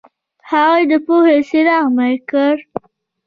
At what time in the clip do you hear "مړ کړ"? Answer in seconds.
1.97-2.53